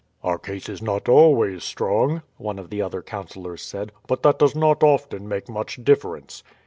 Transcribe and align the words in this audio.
"Our 0.23 0.39
case 0.39 0.67
is 0.67 0.81
not 0.81 1.07
always 1.07 1.63
strong," 1.63 2.23
one 2.37 2.57
of 2.57 2.71
the 2.71 2.81
other 2.81 3.03
councillors 3.03 3.61
said; 3.61 3.91
"but 4.07 4.23
that 4.23 4.39
does 4.39 4.55
not 4.55 4.81
often 4.81 5.27
make 5.27 5.47
much 5.47 5.83
difference." 5.83 6.41